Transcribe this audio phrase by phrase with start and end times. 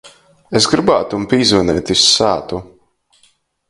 [0.59, 2.65] Es grybātum pīzvaneit iz sātu.